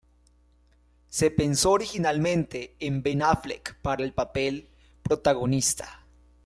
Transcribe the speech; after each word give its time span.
Se 1.09 1.29
pensó 1.29 1.69
originalmente 1.73 2.75
en 2.79 3.03
Ben 3.03 3.21
Affleck 3.21 3.79
para 3.83 4.03
el 4.03 4.13
papel 4.13 4.67
protagonista. 5.03 6.07